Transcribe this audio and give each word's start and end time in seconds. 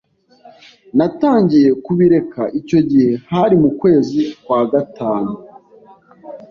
Natangiye 0.97 1.69
kubireka 1.85 2.41
icyo 2.59 2.79
gihe 2.89 3.11
hari 3.31 3.55
mukwezi 3.63 4.19
kwagatanu. 4.43 5.31